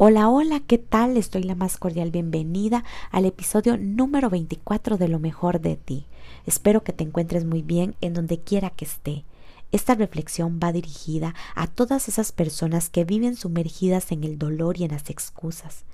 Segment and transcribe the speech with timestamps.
[0.00, 1.16] Hola, hola, ¿qué tal?
[1.16, 6.06] Estoy la más cordial bienvenida al episodio número 24 de Lo mejor de ti.
[6.46, 9.24] Espero que te encuentres muy bien en donde quiera que esté.
[9.72, 14.84] Esta reflexión va dirigida a todas esas personas que viven sumergidas en el dolor y
[14.84, 15.84] en las excusas.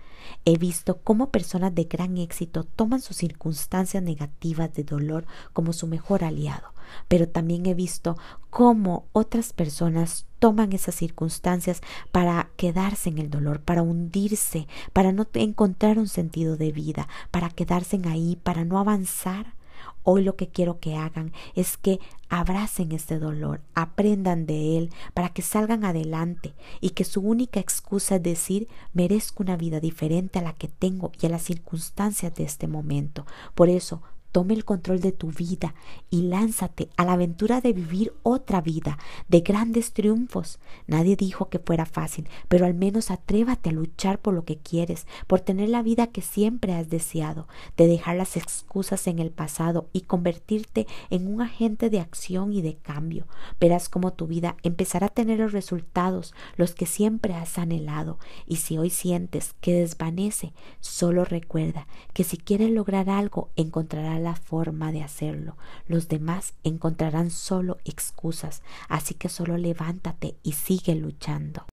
[0.44, 5.86] He visto cómo personas de gran éxito toman sus circunstancias negativas de dolor como su
[5.86, 6.72] mejor aliado,
[7.08, 8.16] pero también he visto
[8.50, 11.80] cómo otras personas toman esas circunstancias
[12.12, 17.50] para quedarse en el dolor, para hundirse, para no encontrar un sentido de vida, para
[17.50, 19.54] quedarse ahí, para no avanzar.
[20.02, 25.30] Hoy lo que quiero que hagan es que abracen este dolor, aprendan de él para
[25.30, 30.42] que salgan adelante y que su única excusa es decir merezco una vida diferente a
[30.42, 33.26] la que tengo y a las circunstancias de este momento.
[33.54, 34.02] Por eso
[34.34, 35.76] Tome el control de tu vida
[36.10, 40.58] y lánzate a la aventura de vivir otra vida, de grandes triunfos.
[40.88, 45.06] Nadie dijo que fuera fácil, pero al menos atrévate a luchar por lo que quieres,
[45.28, 49.88] por tener la vida que siempre has deseado, de dejar las excusas en el pasado
[49.92, 53.28] y convertirte en un agente de acción y de cambio.
[53.60, 58.18] Verás cómo tu vida empezará a tener los resultados, los que siempre has anhelado.
[58.48, 64.34] Y si hoy sientes que desvanece, solo recuerda que si quieres lograr algo, encontrarás la
[64.34, 65.56] forma de hacerlo.
[65.86, 71.64] Los demás encontrarán solo excusas, así que solo levántate y sigue luchando.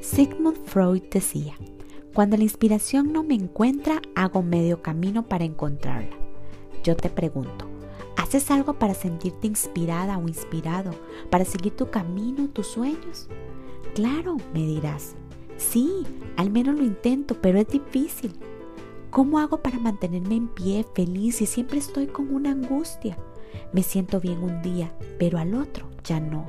[0.00, 1.54] Sigmund Freud decía,
[2.14, 6.16] cuando la inspiración no me encuentra, hago medio camino para encontrarla.
[6.84, 7.66] Yo te pregunto,
[8.16, 10.90] ¿haces algo para sentirte inspirada o inspirado,
[11.30, 13.28] para seguir tu camino, tus sueños?
[13.94, 15.16] Claro, me dirás,
[15.72, 16.04] Sí,
[16.36, 18.34] al menos lo intento, pero es difícil.
[19.10, 23.16] ¿Cómo hago para mantenerme en pie, feliz y siempre estoy con una angustia?
[23.72, 26.44] Me siento bien un día, pero al otro ya no.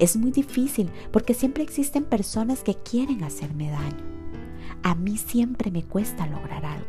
[0.00, 4.02] Es muy difícil porque siempre existen personas que quieren hacerme daño.
[4.82, 6.85] A mí siempre me cuesta lograr algo.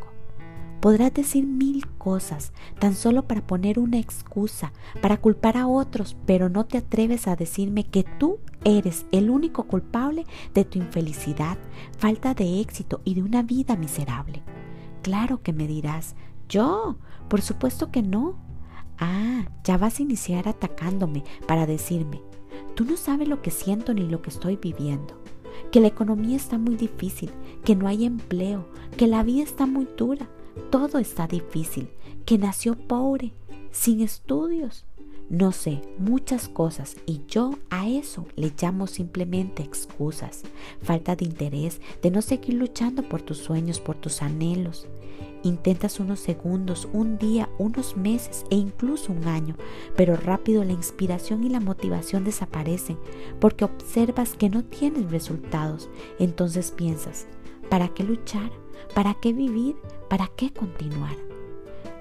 [0.79, 4.71] Podrás decir mil cosas tan solo para poner una excusa,
[5.01, 9.63] para culpar a otros, pero no te atreves a decirme que tú eres el único
[9.63, 11.57] culpable de tu infelicidad,
[11.97, 14.43] falta de éxito y de una vida miserable.
[15.01, 16.15] Claro que me dirás,
[16.47, 18.35] yo, por supuesto que no.
[18.99, 22.21] Ah, ya vas a iniciar atacándome para decirme,
[22.75, 25.21] tú no sabes lo que siento ni lo que estoy viviendo,
[25.71, 27.31] que la economía está muy difícil,
[27.63, 28.67] que no hay empleo,
[28.97, 30.27] que la vida está muy dura,
[30.69, 31.89] todo está difícil,
[32.25, 33.33] que nació pobre,
[33.71, 34.85] sin estudios,
[35.29, 40.43] no sé, muchas cosas y yo a eso le llamo simplemente excusas,
[40.81, 44.87] falta de interés, de no seguir luchando por tus sueños, por tus anhelos.
[45.43, 49.57] Intentas unos segundos, un día, unos meses e incluso un año,
[49.97, 52.97] pero rápido la inspiración y la motivación desaparecen
[53.41, 55.89] porque observas que no tienes resultados.
[56.19, 57.27] Entonces piensas,
[57.69, 58.49] ¿para qué luchar?
[58.93, 59.75] ¿Para qué vivir?
[60.09, 61.15] ¿Para qué continuar?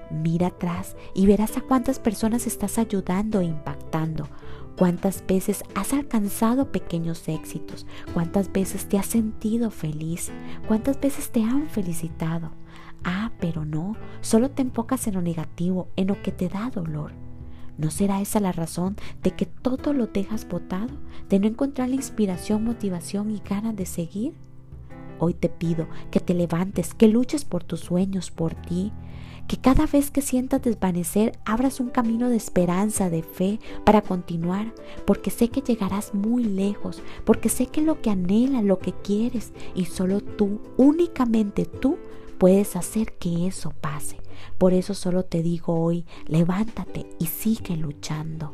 [0.09, 4.27] Mira atrás y verás a cuántas personas estás ayudando e impactando.
[4.77, 7.85] Cuántas veces has alcanzado pequeños éxitos.
[8.13, 10.31] Cuántas veces te has sentido feliz.
[10.67, 12.51] Cuántas veces te han felicitado.
[13.03, 17.11] Ah, pero no, solo te enfocas en lo negativo, en lo que te da dolor.
[17.77, 20.93] ¿No será esa la razón de que todo lo dejas botado?
[21.29, 24.33] ¿De no encontrar la inspiración, motivación y ganas de seguir?
[25.19, 28.91] Hoy te pido que te levantes, que luches por tus sueños, por ti,
[29.47, 34.73] que cada vez que sientas desvanecer abras un camino de esperanza, de fe para continuar,
[35.05, 39.53] porque sé que llegarás muy lejos, porque sé que lo que anhelas, lo que quieres,
[39.73, 41.97] y solo tú, únicamente tú,
[42.37, 44.17] puedes hacer que eso pase.
[44.57, 48.53] Por eso solo te digo hoy, levántate y sigue luchando.